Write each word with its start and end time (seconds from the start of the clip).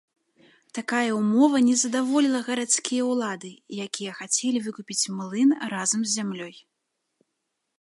Такая 0.77 1.09
ўмова 1.17 1.59
не 1.67 1.75
задаволіла 1.81 2.39
гарадскія 2.47 3.03
ўлады, 3.11 3.51
якія 3.85 4.11
хацелі 4.21 4.63
выкупіць 4.69 5.09
млын 5.19 5.49
разам 5.75 6.01
з 6.07 6.15
зямлёй. 6.17 6.55